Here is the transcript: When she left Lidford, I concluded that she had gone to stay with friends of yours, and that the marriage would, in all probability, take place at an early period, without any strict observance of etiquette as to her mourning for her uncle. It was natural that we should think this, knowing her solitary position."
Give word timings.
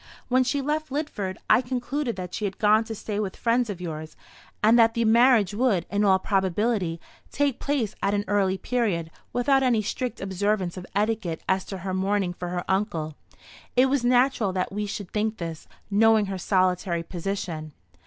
When 0.29 0.43
she 0.43 0.63
left 0.63 0.89
Lidford, 0.89 1.37
I 1.47 1.61
concluded 1.61 2.15
that 2.15 2.33
she 2.33 2.45
had 2.45 2.57
gone 2.57 2.83
to 2.85 2.95
stay 2.95 3.19
with 3.19 3.35
friends 3.35 3.69
of 3.69 3.79
yours, 3.79 4.15
and 4.63 4.79
that 4.79 4.95
the 4.95 5.05
marriage 5.05 5.53
would, 5.53 5.85
in 5.91 6.03
all 6.03 6.17
probability, 6.17 6.99
take 7.31 7.59
place 7.59 7.93
at 8.01 8.15
an 8.15 8.25
early 8.27 8.57
period, 8.57 9.11
without 9.31 9.61
any 9.61 9.83
strict 9.83 10.19
observance 10.19 10.75
of 10.75 10.87
etiquette 10.95 11.43
as 11.47 11.65
to 11.65 11.77
her 11.85 11.93
mourning 11.93 12.33
for 12.33 12.47
her 12.49 12.65
uncle. 12.67 13.13
It 13.75 13.91
was 13.91 14.03
natural 14.03 14.51
that 14.53 14.71
we 14.71 14.87
should 14.87 15.11
think 15.11 15.37
this, 15.37 15.67
knowing 15.91 16.25
her 16.25 16.39
solitary 16.39 17.03
position." 17.03 17.71